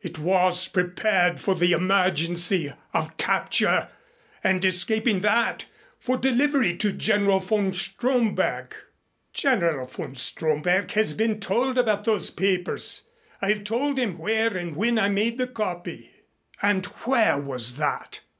[0.00, 3.86] It was prepared for the emergency of capture
[4.42, 5.66] and, escaping that,
[6.00, 8.74] for delivery to General von Stromberg."
[9.32, 13.04] "General von Stromberg has been told about those papers.
[13.40, 16.10] I have told him where and when I made the copy."
[16.60, 18.22] "And where was that?"